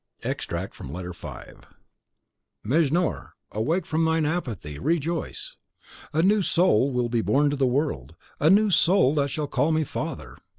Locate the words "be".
7.07-7.21